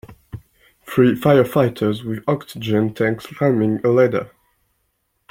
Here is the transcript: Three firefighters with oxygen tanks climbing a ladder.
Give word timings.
Three 0.81 1.13
firefighters 1.13 2.03
with 2.03 2.23
oxygen 2.27 2.95
tanks 2.95 3.27
climbing 3.27 3.85
a 3.85 3.89
ladder. 3.89 4.31